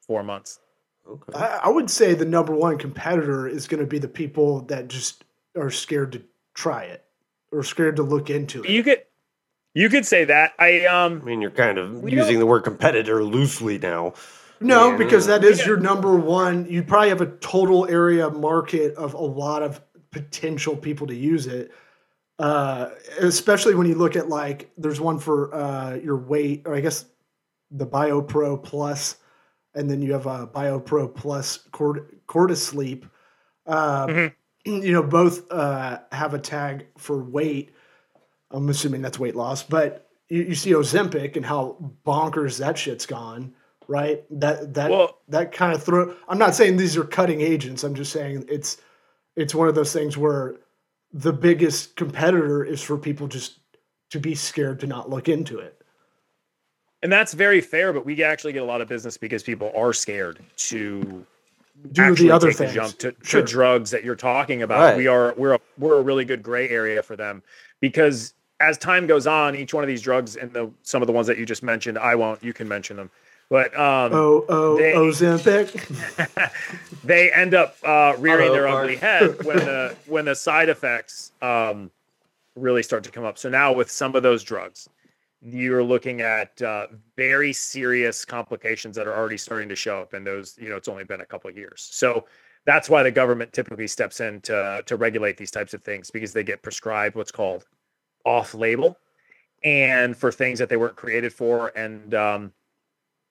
[0.00, 0.60] four months.
[1.08, 1.38] okay.
[1.38, 4.88] I, I would say the number one competitor is going to be the people that
[4.88, 5.24] just
[5.56, 6.22] are scared to
[6.54, 7.04] try it
[7.52, 8.70] or scared to look into it.
[8.70, 9.02] You could,
[9.74, 10.52] you could say that.
[10.58, 14.14] I I um, mean, you're kind of using don't- the word competitor loosely now.
[14.60, 14.96] No, Yeah.
[14.96, 16.66] because that is your number one.
[16.68, 21.46] You probably have a total area market of a lot of potential people to use
[21.46, 21.70] it.
[22.38, 26.80] Uh, especially when you look at like, there's one for uh, your weight, or I
[26.80, 27.04] guess
[27.70, 29.16] the BioPro Plus,
[29.74, 33.08] and then you have a BioPro Plus Cord- Cortisleep.
[33.66, 34.32] Uh, Mhm.
[34.66, 37.74] You know, both uh, have a tag for weight.
[38.50, 43.06] I'm assuming that's weight loss, but you, you see Ozempic and how bonkers that shit's
[43.06, 43.54] gone,
[43.90, 44.24] right?
[44.30, 46.14] That that Well- that kind of throw.
[46.28, 47.82] I'm not saying these are cutting agents.
[47.84, 48.78] I'm just saying it's
[49.36, 50.56] it's one of those things where
[51.12, 53.58] the biggest competitor is for people just
[54.10, 55.76] to be scared to not look into it.
[57.02, 57.92] and that's very fair.
[57.92, 61.24] But we actually get a lot of business because people are scared to
[61.92, 62.74] Do the other take things.
[62.74, 63.40] jump to, Sure.
[63.40, 64.80] to drugs that you're talking about.
[64.80, 64.96] Right.
[64.98, 67.42] We are we're a, we're a really good gray area for them
[67.80, 71.12] because as time goes on, each one of these drugs and the some of the
[71.12, 72.44] ones that you just mentioned, I won't.
[72.44, 73.10] You can mention them,
[73.50, 75.74] but um, Oh, oh, They- Ozempic.
[77.04, 78.84] they end up uh, rearing Hello, their Mark.
[78.84, 81.90] ugly head when the when the side effects um,
[82.56, 83.36] really start to come up.
[83.36, 84.88] So now with some of those drugs,
[85.42, 86.86] you're looking at uh,
[87.16, 90.88] very serious complications that are already starting to show up, and those you know it's
[90.88, 91.88] only been a couple of years.
[91.90, 92.26] So
[92.66, 96.32] that's why the government typically steps in to to regulate these types of things because
[96.32, 97.64] they get prescribed what's called
[98.24, 98.98] off label
[99.64, 102.52] and for things that they weren't created for and um,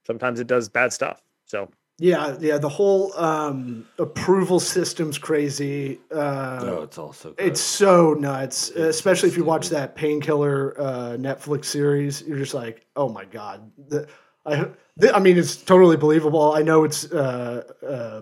[0.06, 2.58] sometimes it does bad stuff so yeah, yeah.
[2.58, 6.00] The whole um, approval system's crazy.
[6.10, 11.66] Uh, No, it's also It's so nuts, especially if you watch that painkiller uh, Netflix
[11.66, 12.22] series.
[12.22, 13.70] You're just like, oh my god.
[13.90, 14.08] The,
[14.46, 16.54] I, the, I mean, it's totally believable.
[16.54, 17.12] I know it's.
[17.12, 18.22] Uh, uh,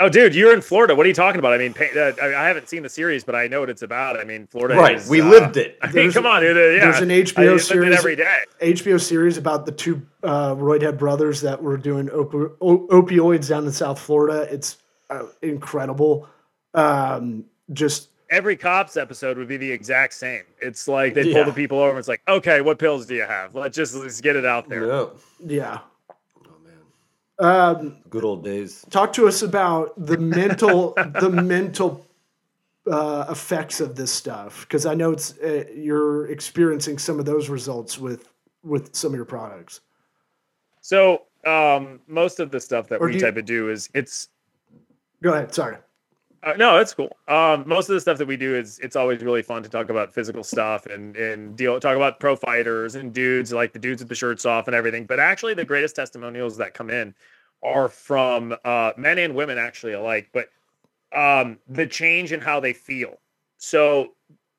[0.00, 0.94] Oh, dude, you're in Florida.
[0.96, 1.52] What are you talking about?
[1.52, 3.82] I mean, pa- uh, I I haven't seen the series, but I know what it's
[3.82, 4.18] about.
[4.18, 4.74] I mean, Florida.
[4.74, 4.96] right.
[4.96, 5.78] is, we uh, lived it.
[5.82, 6.56] I mean, There's- come on, dude.
[6.56, 6.80] uh, yeah.
[6.90, 8.38] there's an HBO lived series every day.
[8.60, 13.66] HBO series about the two uh, Roydhead brothers that were doing opi- o- opioids down
[13.66, 14.48] in South Florida.
[14.52, 14.78] It's
[15.10, 16.28] uh, incredible.
[16.74, 20.42] Um, just Every cops episode would be the exact same.
[20.60, 21.90] It's like they pull the people over.
[21.90, 23.54] and It's like, okay, what pills do you have?
[23.54, 24.80] Let's just let's get it out there.
[24.80, 25.12] No.
[25.46, 25.80] yeah.
[27.40, 28.84] Man, Um, good old days.
[28.90, 32.06] talk to us about the mental the mental
[32.90, 37.48] uh, effects of this stuff because I know it's uh, you're experiencing some of those
[37.48, 38.28] results with
[38.62, 39.80] with some of your products.
[40.80, 43.88] So um, most of the stuff that Or we do you- type of do is
[43.94, 44.28] it's
[45.22, 45.54] Go ahead.
[45.54, 45.76] Sorry.
[46.44, 47.16] Uh, no, it's cool.
[47.26, 49.88] Um, most of the stuff that we do is it's always really fun to talk
[49.88, 54.02] about physical stuff and and deal talk about pro fighters and dudes like the dudes
[54.02, 55.06] with the shirts off and everything.
[55.06, 57.14] But actually, the greatest testimonials that come in
[57.62, 60.50] are from uh, men and women actually alike, but
[61.14, 63.18] um, the change in how they feel.
[63.58, 64.14] So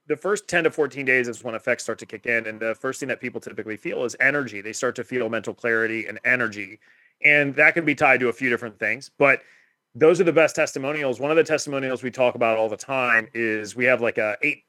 [0.07, 2.47] the first 10 to 14 days is when effects start to kick in.
[2.47, 4.61] And the first thing that people typically feel is energy.
[4.61, 6.79] They start to feel mental clarity and energy.
[7.23, 9.11] And that can be tied to a few different things.
[9.17, 9.41] But
[9.95, 11.19] those are the best testimonials.
[11.19, 14.37] One of the testimonials we talk about all the time is we have like a
[14.41, 14.63] eight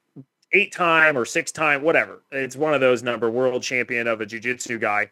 [0.53, 2.23] eight time or six time, whatever.
[2.31, 5.11] It's one of those number world champion of a jujitsu guy.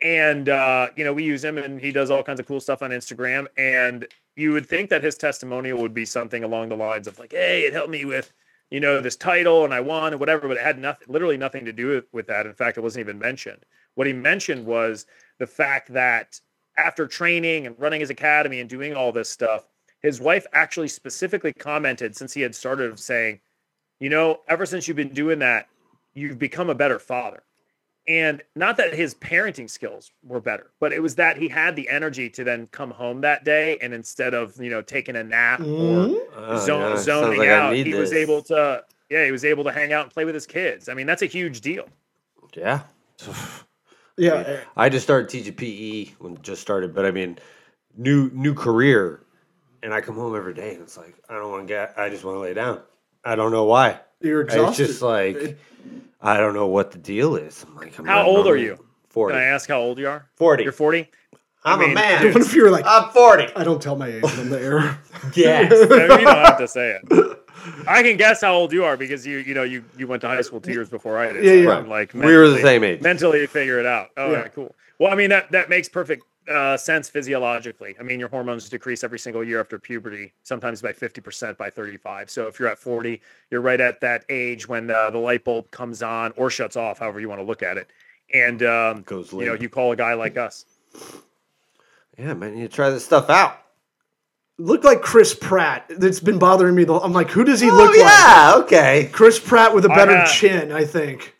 [0.00, 2.82] And uh, you know, we use him and he does all kinds of cool stuff
[2.82, 3.46] on Instagram.
[3.56, 7.32] And you would think that his testimonial would be something along the lines of like,
[7.32, 8.32] hey, it helped me with,
[8.70, 11.64] you know, this title and I won and whatever, but it had nothing literally nothing
[11.64, 12.46] to do with, with that.
[12.46, 13.64] In fact, it wasn't even mentioned.
[13.96, 15.06] What he mentioned was
[15.40, 16.40] the fact that
[16.78, 19.66] after training and running his academy and doing all this stuff,
[20.00, 23.40] his wife actually specifically commented since he had started of saying,
[24.00, 25.68] you know, ever since you've been doing that,
[26.14, 27.42] you've become a better father.
[28.06, 31.90] And not that his parenting skills were better, but it was that he had the
[31.90, 35.60] energy to then come home that day and instead of, you know, taking a nap
[35.60, 39.44] or Oh, zone, yeah, zoning like out, need he was able to, yeah, he was
[39.44, 40.88] able to hang out and play with his kids.
[40.88, 41.86] I mean, that's a huge deal.
[42.54, 42.82] Yeah.
[44.18, 44.60] Yeah.
[44.76, 47.38] I just started teaching PE when it just started, but I mean,
[47.96, 49.22] new new career,
[49.82, 51.94] and I come home every day and it's like I don't want to get.
[51.96, 52.80] I just want to lay down.
[53.24, 54.00] I don't know why.
[54.20, 54.82] You're exhausted.
[54.82, 55.58] It's just like
[56.20, 57.64] I don't know what the deal is.
[57.66, 58.84] I'm like, I'm How not old are you?
[59.08, 59.34] Forty.
[59.34, 60.28] Can I ask how old you are?
[60.36, 60.64] 40.
[60.64, 61.08] You're 40?
[61.64, 62.24] I'm I mean, a man.
[62.32, 63.46] what if you were like, I'm forty.
[63.54, 64.98] I don't tell my age on the air.
[65.34, 65.70] Yes.
[65.70, 67.37] No, you don't have to say it.
[67.86, 70.28] I can guess how old you are because you you know you you went to
[70.28, 71.44] high school two years before I did.
[71.44, 71.88] Yeah, so yeah.
[71.88, 73.00] Like We were the same age.
[73.00, 74.10] Mentally you figure it out.
[74.16, 74.38] Oh, Yeah.
[74.38, 74.74] yeah, cool.
[74.98, 77.94] Well, I mean that that makes perfect uh, sense physiologically.
[78.00, 81.70] I mean your hormones decrease every single year after puberty, sometimes by fifty percent by
[81.70, 82.30] thirty five.
[82.30, 85.70] So if you're at forty, you're right at that age when uh, the light bulb
[85.70, 87.88] comes on or shuts off, however you want to look at it.
[88.34, 90.64] And um, Goes you know you call a guy like us.
[92.18, 93.58] Yeah, man, you try this stuff out.
[94.60, 95.86] Looked like Chris Pratt.
[95.88, 96.84] That's been bothering me.
[96.88, 97.98] I'm like, who does he Oh look like?
[97.98, 99.08] yeah, okay.
[99.12, 101.34] Chris Pratt with a better have- chin, I think.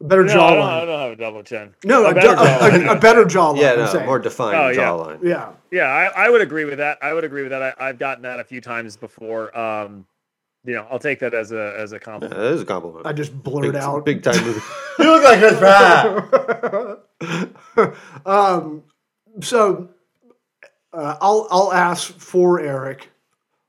[0.00, 1.74] A better No, I don't, I don't have a double chin.
[1.84, 2.88] No, a a, better du- a- jawline.
[2.88, 3.60] a, a better jawline.
[3.60, 4.06] Yeah, no, saying.
[4.06, 4.76] more defined Oh, yeah.
[4.76, 5.18] jawline.
[5.22, 5.52] Yeah.
[5.70, 6.98] Yeah, I, I would agree with that.
[7.02, 7.62] I would agree with that.
[7.62, 9.56] I, I've gotten that a few times before.
[9.58, 10.06] Um,
[10.64, 12.40] you know, I'll take that as a as a Yeah, compliment.
[12.40, 13.04] that is a compliment.
[13.06, 14.04] I just blurred big, out.
[14.04, 14.60] big time movie.
[15.00, 16.98] you look like Chris Pratt.
[18.26, 18.84] um,
[19.40, 19.88] so
[20.92, 23.08] uh, I'll I'll ask for Eric.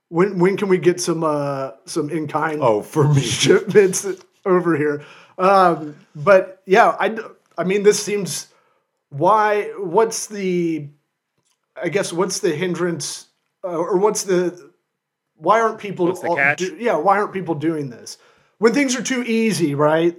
[0.09, 3.21] When when can we get some uh, some in kind Oh, for me.
[3.43, 4.05] shipments
[4.45, 5.03] over here?
[5.37, 7.17] Um, but yeah, I
[7.57, 8.47] I mean this seems
[9.09, 10.87] why what's the
[11.81, 13.27] I guess what's the hindrance
[13.63, 14.71] uh, or what's the
[15.35, 16.59] why aren't people What's the all- catch?
[16.59, 18.17] do- yeah why aren't people doing this
[18.59, 20.15] when things are too easy right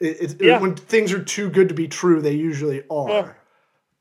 [0.00, 0.58] it, it, Yeah.
[0.60, 3.34] when things are too good to be true they usually are Well,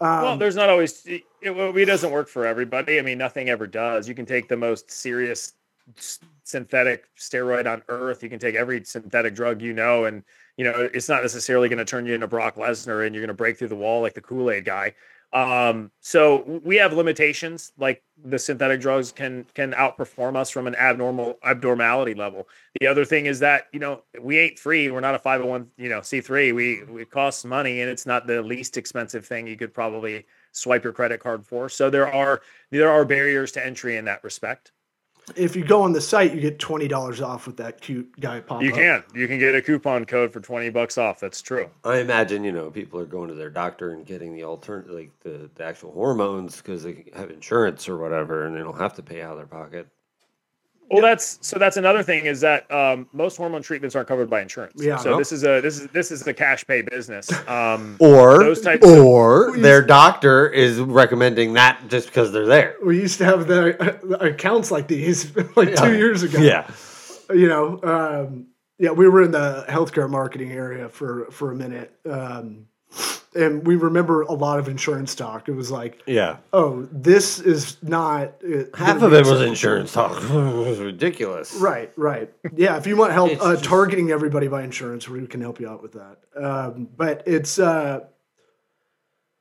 [0.05, 1.05] um, well, there's not always.
[1.05, 2.99] It, it, it doesn't work for everybody.
[2.99, 4.07] I mean, nothing ever does.
[4.07, 5.53] You can take the most serious
[5.97, 8.21] s- synthetic steroid on earth.
[8.21, 10.23] You can take every synthetic drug you know, and
[10.57, 13.27] you know it's not necessarily going to turn you into Brock Lesnar, and you're going
[13.27, 14.93] to break through the wall like the Kool Aid guy.
[15.33, 17.73] Um, so we have limitations.
[17.77, 22.47] Like the synthetic drugs can can outperform us from an abnormal abnormality level.
[22.79, 24.89] The other thing is that you know we ain't free.
[24.89, 26.53] We're not a five hundred one you know C three.
[26.53, 30.85] We it costs money, and it's not the least expensive thing you could probably swipe
[30.85, 31.67] your credit card for.
[31.67, 32.41] So there are
[32.71, 34.71] there are barriers to entry in that respect.
[35.35, 38.61] If you go on the site you get $20 off with that cute guy pop
[38.61, 38.75] You up.
[38.75, 41.19] can you can get a coupon code for twenty bucks off.
[41.19, 41.69] That's true.
[41.83, 45.11] I imagine you know people are going to their doctor and getting the alternate, like
[45.21, 49.03] the, the actual hormones, because they have insurance or whatever, and they don't have to
[49.03, 49.87] pay out of their pocket.
[50.89, 51.57] Well, that's so.
[51.57, 54.73] That's another thing is that um, most hormone treatments aren't covered by insurance.
[54.81, 54.97] Yeah.
[54.97, 57.31] So this is a this is this is a cash pay business.
[57.47, 62.75] Um, Or Those types of- or their doctor is recommending that just because they're there.
[62.85, 63.81] we used to have the
[64.13, 66.69] uh, accounts like these like two years ago Yeah,
[67.33, 71.93] you know um, yeah we were in the healthcare marketing area for for a minute
[72.09, 72.67] um,
[73.35, 76.37] and we remember a lot of insurance talk it was like yeah.
[76.53, 79.41] oh this is not uh, Half of it was acceptable.
[79.41, 80.23] insurance talk.
[80.23, 80.29] it
[80.67, 81.53] was ridiculous.
[81.55, 85.41] right right yeah if you want help uh, just- targeting everybody by insurance we can
[85.41, 88.01] help you out with that um, but it's uh,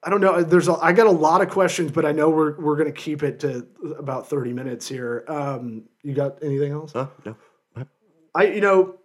[0.06, 0.42] I don't know.
[0.42, 3.22] There's a, I got a lot of questions, but I know we're we're gonna keep
[3.22, 3.66] it to
[3.98, 5.24] about 30 minutes here.
[5.28, 6.92] Um, you got anything else?
[6.92, 7.06] Huh?
[7.24, 7.36] No.
[8.34, 8.96] I you know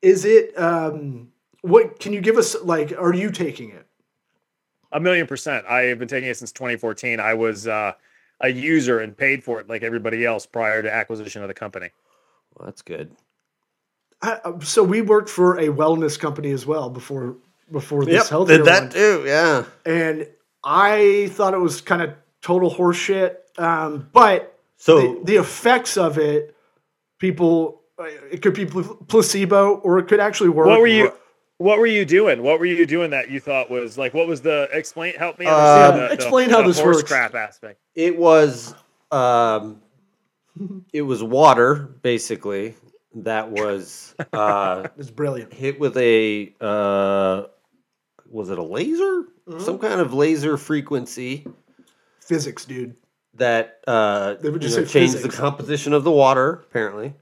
[0.00, 1.29] is it um
[1.62, 3.86] what can you give us like are you taking it?
[4.92, 5.66] A million percent.
[5.66, 7.20] I have been taking it since 2014.
[7.20, 7.92] I was uh,
[8.40, 11.90] a user and paid for it like everybody else prior to acquisition of the company.
[12.54, 13.12] Well, that's good.
[14.22, 17.36] I, uh, so we worked for a wellness company as well before
[17.70, 19.22] before this health did that too.
[19.26, 19.64] Yeah.
[19.86, 20.26] and
[20.64, 23.36] I thought it was kind of total horseshit.
[23.58, 26.56] Um, but So the, the effects of it,
[27.18, 30.66] people, uh, it could be placebo or it could actually work.
[30.66, 31.12] What were you?
[31.60, 32.42] What were you doing?
[32.42, 34.14] What were you doing that you thought was like?
[34.14, 35.14] What was the explain?
[35.16, 35.96] Help me Uh, understand.
[35.96, 37.10] the, the- explain how the this horse works.
[37.10, 37.78] crap aspect.
[37.94, 38.74] it was
[39.10, 39.82] um
[40.94, 42.76] it was water basically
[43.14, 45.52] that was uh It's brilliant.
[45.52, 47.42] hit with a uh
[48.30, 49.60] was it a laser Mm-hmm.
[49.64, 51.44] some kind of laser frequency
[52.20, 52.94] Physics, dude.
[53.34, 55.34] that uh They would you just know, say changed physics.
[55.34, 57.14] the composition of the water apparently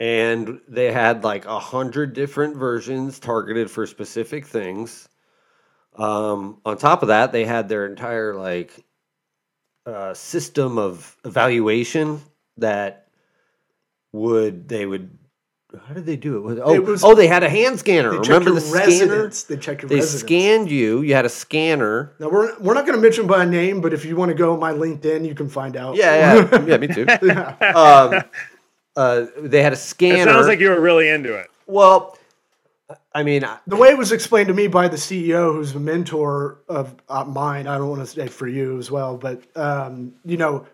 [0.00, 5.08] and they had like a hundred different versions targeted for specific things
[5.96, 8.72] um on top of that they had their entire like
[9.86, 12.20] uh system of evaluation
[12.56, 13.06] that
[14.12, 15.16] would they would
[15.88, 16.40] how did they do it?
[16.42, 18.10] Was- Oh, It was- oh, they had a hand scanner.
[18.12, 18.86] Remember the scanner?
[18.86, 19.42] residence.
[19.42, 20.20] They check your They residence.
[20.20, 21.00] scanned you.
[21.02, 22.12] You had a scanner.
[22.20, 24.52] Now we're we're not going to mention by name, but if you want to go
[24.52, 25.96] on my LinkedIn, you can find out.
[25.96, 26.76] Yeah, yeah, yeah.
[26.76, 27.06] Me too.
[27.74, 28.22] Um,
[28.96, 30.24] uh, they had a It scanner.
[30.32, 31.50] sounds like you were really into it.
[31.66, 32.16] well,
[33.14, 35.80] I mean, I- The way it was explained to me by the CEO, who's a
[35.80, 40.14] mentor of uh, mine, I don't want to say for you as well, but um,
[40.24, 40.66] you know,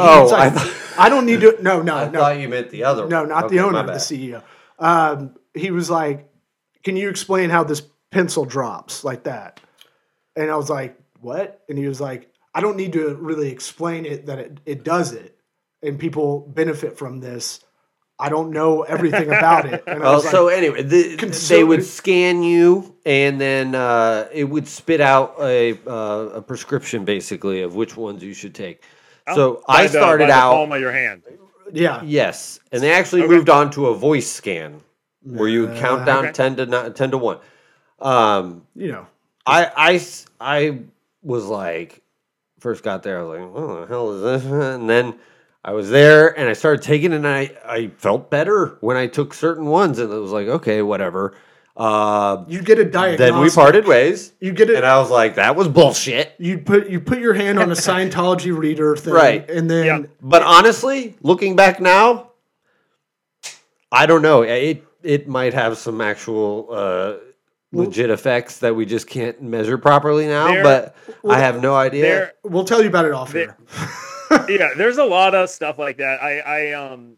[0.00, 1.56] Oh, like, I I, don't need to.
[1.60, 3.08] No, no, I no, thought you meant the other.
[3.08, 3.98] no, not Okay, the owner, my the.
[3.98, 4.42] CEO.
[4.78, 6.28] Um, he was like,
[6.84, 9.58] "Can you explain how this pencil drops like that?"
[10.36, 14.06] And I was like, "What?" And he was like, "I don't need to really explain
[14.06, 15.36] it that it, it does it,
[15.82, 17.60] and people benefit from this.
[18.20, 21.16] I don't know everything about it." And Well, like, so anyway, the,
[21.48, 27.04] they would scan you, and then uh, it would spit out a uh, a prescription,
[27.04, 28.82] basically, of which ones you should take.
[29.34, 30.52] So Oh, By I the- started by the out.
[30.54, 31.22] palm of your hand.
[31.72, 33.34] "Yeah, Yes, and they actually Okay.
[33.34, 34.80] moved on to a voice scan
[35.22, 36.32] where you would count down Okay.
[36.32, 37.38] ten to ni- ten to one.
[38.00, 39.06] Um, you know."
[39.46, 40.00] I I
[40.40, 40.78] I
[41.22, 42.02] was like,
[42.58, 44.50] first got there, I was like, what the hell is this?
[44.74, 45.14] And then
[45.68, 49.06] I was there and I started taking it and I, I felt better when I
[49.06, 49.98] took certain ones.
[49.98, 51.34] And it was like, okay, whatever.
[51.76, 53.18] Uh, You get a diagnostic.
[53.18, 54.32] then we parted ways.
[54.40, 54.76] You get it.
[54.76, 56.32] And I was like, that was bullshit.
[56.38, 59.50] you put you put your hand on a Scientology reader thing, Right.
[59.50, 60.02] And then Yeah.
[60.22, 62.30] But honestly, looking back now,
[63.92, 64.40] I don't know.
[64.42, 67.12] It, it might have some actual uh,
[67.72, 70.96] legit effects that we just can't measure properly now, There- but
[71.28, 72.02] I have no idea.
[72.04, 73.88] There, we'll tell you about it off There- here.
[74.60, 76.22] yeah, there's a lot of stuff like that.
[76.22, 77.16] I, I, um,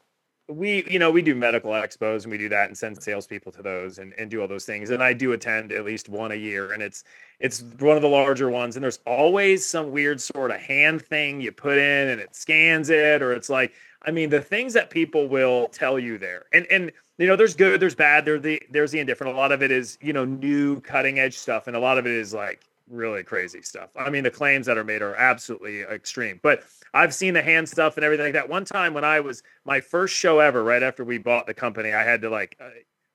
[0.48, 3.62] we, you know, we do medical expos and we do that and send salespeople to
[3.62, 4.90] those and, and do all those things.
[4.90, 7.04] And I do attend at least one a year, and it's
[7.38, 8.76] it's one of the larger ones.
[8.76, 12.90] And there's always some weird sort of hand thing you put in, and it scans
[12.90, 16.66] it, or it's like, I mean, the things that people will tell you there, and
[16.70, 19.34] and you know, there's good, there's bad, there's the there's the indifferent.
[19.34, 22.06] A lot of it is you know new cutting edge stuff, and a lot of
[22.06, 23.90] it is like really crazy stuff.
[23.96, 27.68] I mean, the claims that are made are absolutely extreme, but I've seen the hand
[27.68, 28.48] stuff and everything like that.
[28.48, 31.92] One time when I was my first show ever, right after we bought the company,
[31.92, 32.68] I had to like, uh,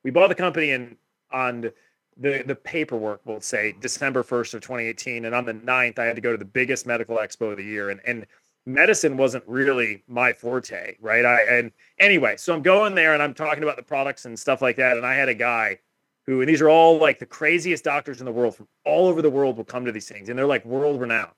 [0.03, 0.95] we bought the company and
[1.31, 1.71] on
[2.17, 5.25] the the paperwork will say December 1st of 2018.
[5.25, 7.63] And on the 9th, I had to go to the biggest medical expo of the
[7.63, 7.89] year.
[7.89, 8.25] And, and
[8.65, 11.25] medicine wasn't really my forte, right?
[11.25, 14.61] I, and anyway, so I'm going there and I'm talking about the products and stuff
[14.61, 14.97] like that.
[14.97, 15.79] And I had a guy
[16.25, 19.21] who, and these are all like the craziest doctors in the world from all over
[19.21, 20.29] the world will come to these things.
[20.29, 21.31] And they're like world renowned.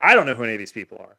[0.00, 1.16] I don't know who any of these people are.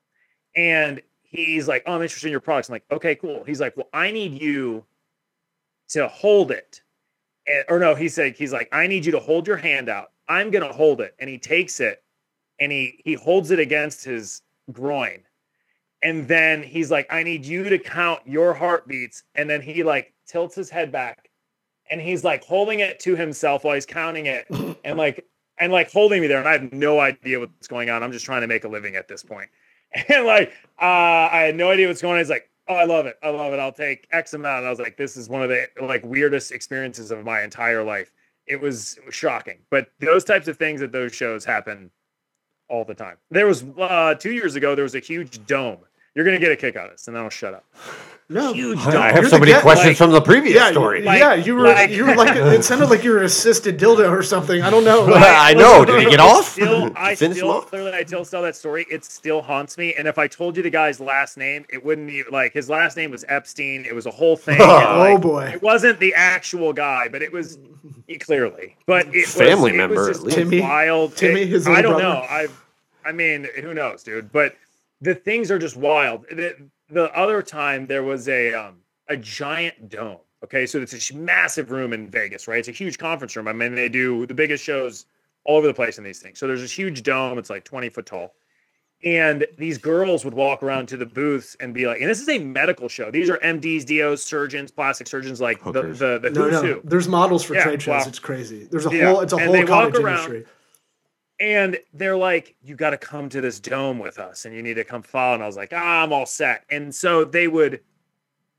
[0.55, 2.69] And he's like, oh, I'm interested in your products.
[2.69, 3.43] I'm like, okay, cool.
[3.45, 4.83] He's like, well, I need you
[5.89, 6.81] to hold it.
[7.47, 10.11] And, or no, he said, he's like, I need you to hold your hand out.
[10.27, 11.15] I'm going to hold it.
[11.19, 12.03] And he takes it
[12.59, 15.21] and he, he holds it against his groin.
[16.01, 19.23] And then he's like, I need you to count your heartbeats.
[19.35, 21.24] And then he like tilts his head back
[21.89, 24.47] and he's like holding it to himself while he's counting it
[24.83, 25.25] and like,
[25.57, 26.39] and like holding me there.
[26.39, 28.03] And I have no idea what's going on.
[28.03, 29.49] I'm just trying to make a living at this point.
[30.09, 32.19] And like, uh, I had no idea what's going on.
[32.19, 33.17] He's like, oh, I love it.
[33.23, 33.59] I love it.
[33.59, 34.57] I'll take X amount.
[34.57, 37.81] And I was like, this is one of the like weirdest experiences of my entire
[37.81, 38.11] life.
[38.45, 39.59] It was, it was shocking.
[39.69, 41.91] But those types of things at those shows happen
[42.69, 43.17] all the time.
[43.31, 45.79] There was uh, two years ago, there was a huge dome.
[46.13, 47.65] You're gonna get a kick out of this, and then I'll shut up.
[48.27, 51.03] No, Huge I have so many guy- questions like- from the previous yeah, story.
[51.03, 53.77] Like- yeah, you were like- you were like it sounded like you were an assisted
[53.77, 54.63] dildo or something.
[54.63, 55.05] I don't know.
[55.13, 55.85] I know.
[55.85, 56.49] Did he get off?
[56.53, 58.87] Still, I still clearly I still tell that story.
[58.89, 59.93] It still haunts me.
[59.93, 62.97] And if I told you the guy's last name, it wouldn't be like his last
[62.97, 63.85] name was Epstein.
[63.85, 64.57] It was a whole thing.
[64.61, 67.59] Oh, and, Oh boy, It wasn't the actual guy, but it was
[68.21, 68.75] clearly.
[68.87, 70.35] But it was, Family it member, was just.
[70.35, 70.61] Timmy?
[70.61, 71.15] wild.
[71.15, 72.03] Timmy, It- his I don't brother?
[72.05, 72.21] know.
[72.27, 72.47] I,
[73.05, 74.31] I mean, who knows, dude?
[74.31, 74.55] But
[75.01, 76.25] the things are just wild.
[76.31, 76.55] The,
[76.89, 78.75] the other time there was a um,
[79.09, 80.17] a giant dome.
[80.43, 82.59] Okay, so it's a massive room in Vegas, right?
[82.59, 83.47] It's a huge conference room.
[83.47, 85.05] I mean, they do the biggest shows
[85.43, 86.37] all over the place in these things.
[86.37, 87.37] So there's this huge dome.
[87.39, 88.33] It's like 20 foot tall.
[89.03, 92.29] And these girls would walk around to the booths and be like, and this is
[92.29, 93.11] a medical show.
[93.11, 95.99] These are MDs, DOs, surgeons, plastic surgeons, like the, Hookers.
[95.99, 96.61] the, the No, who's no.
[96.61, 96.81] who.
[96.83, 98.03] There's models for Yeah, trade shows.
[98.03, 98.07] wow.
[98.07, 98.67] It's crazy.
[98.69, 99.21] There's a Yeah, whole.
[99.21, 100.45] It's a and whole they walk cottage around- industry.
[101.39, 104.75] And they're like, you got to come to this dome with us and you need
[104.75, 105.33] to come follow.
[105.33, 106.63] And I was like, ah, I'm all set.
[106.69, 107.81] And so they would,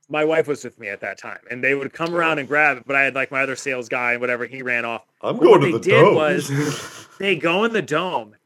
[0.09, 2.77] my wife was with me at that time and they would come around and grab
[2.77, 2.85] it.
[2.87, 5.07] But I had like my other sales guy and whatever, he ran off.
[5.23, 6.15] I'm going they to the did dome.
[6.15, 8.37] was they go in the dome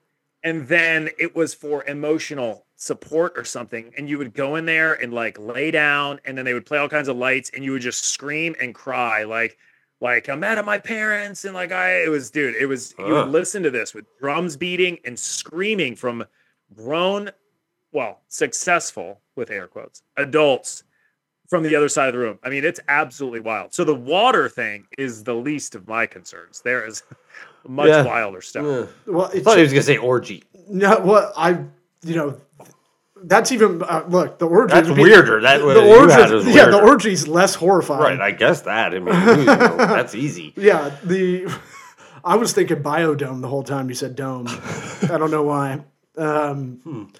[0.44, 3.92] and then it was for emotional support or something.
[3.98, 6.78] And you would go in there and like lay down and then they would play
[6.78, 9.58] all kinds of lights and you would just scream and cry like,
[10.00, 13.04] like I'm mad at my parents and like I it was dude it was you
[13.06, 16.24] would listen to this with drums beating and screaming from
[16.74, 17.30] grown
[17.92, 20.84] well successful with air quotes adults
[21.48, 24.48] from the other side of the room I mean it's absolutely wild so the water
[24.48, 27.02] thing is the least of my concerns there is
[27.66, 28.04] much Yeah.
[28.04, 29.12] wilder stuff Yeah.
[29.12, 30.44] Well, I it's thought he was gonna say orgy.
[30.68, 30.98] no.
[31.00, 31.58] What I,
[32.02, 32.40] you know,
[33.24, 34.72] that's even uh, look the orgy.
[34.74, 35.40] That's be- weirder.
[35.42, 36.34] That what the you had orgy.
[36.34, 36.86] was Yeah, the weirder.
[36.88, 38.18] orgy's less horrifying.
[38.18, 38.94] Right, I guess that.
[38.94, 40.52] I mean, you know, that's easy.
[40.56, 41.52] Yeah, the
[42.24, 44.46] I was thinking biodome the whole time you said dome.
[44.48, 45.80] I don't know why.
[46.18, 47.10] Um,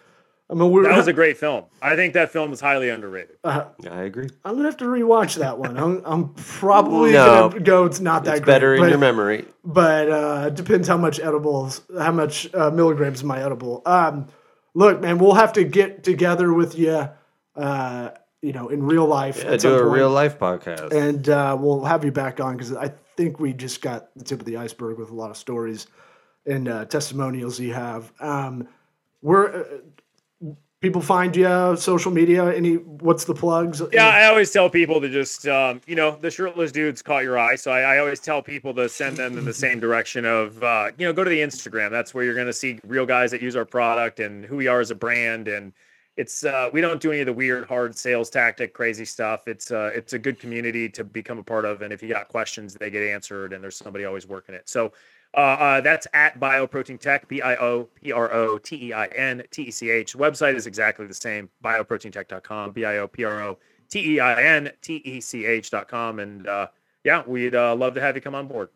[0.51, 3.37] I mean, we're, that was a great film I think that film is highly underrated
[3.45, 4.29] I agree.
[4.45, 5.77] I'm gonna have to rewatch that one.
[5.79, 7.49] I'm, I'm probably No.
[7.51, 7.85] gonna go.
[7.85, 8.37] It's not that good.
[8.39, 9.45] It's great, better in but, your memory.
[9.65, 13.81] but uh, it depends how much edibles, how much uh, milligrams in my edible.
[13.87, 14.27] Um,
[14.75, 17.09] look, man, we'll have to get together with you.
[17.57, 18.11] Uh,
[18.43, 19.43] you know, in real life.
[19.45, 19.93] Yeah, do a point.
[19.93, 20.93] real life podcast.
[20.93, 24.41] and uh, we'll have you back on because I think we just got the tip
[24.41, 25.87] of the iceberg with a lot of stories
[26.47, 28.11] and uh, testimonials you have.
[28.19, 28.67] Um,
[29.21, 29.65] where uh,
[30.81, 32.77] people find you, social media, any?
[32.77, 33.83] What's the plugs?
[33.93, 37.39] Yeah, I always tell people to just, um, you know, the shirtless dudes caught your
[37.39, 37.57] eye.
[37.57, 40.91] So I, I always tell people to send them in the same direction of, uh,
[40.99, 41.91] you know, go to the Instagram.
[41.91, 44.67] That's where you're going to see real guys that use our product and who we
[44.69, 45.49] are as a brand.
[45.49, 45.73] And
[46.17, 49.49] it's, uh, we don't do any of the weird, hard sales tactic, crazy stuff.
[49.49, 51.83] It's, uh, it's a good community to become a part of.
[51.83, 54.69] And if you got questions, they get answered and there's somebody always working it.
[54.69, 54.93] So,
[55.35, 59.07] uh, uh, that's at Bioprotein Tech, B I O P R O T E I
[59.07, 60.15] N T E C H.
[60.15, 63.59] Website is exactly the same, bioproteintech.com, B I O P R O
[63.89, 66.19] T E I N T E C H.com.
[66.19, 66.69] And uh,
[67.05, 68.71] yeah, we'd uh, love to have you come on board.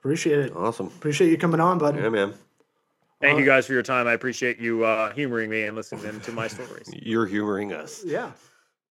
[0.00, 0.56] Appreciate it.
[0.56, 0.86] awesome.
[0.86, 1.96] Appreciate you coming on, bud.
[1.96, 2.34] Yeah, man.
[3.20, 4.06] Thank you guys for your time.
[4.06, 6.88] I appreciate you uh, humoring me and listening to my stories.
[7.02, 8.04] You're humoring us.
[8.04, 8.30] Yeah.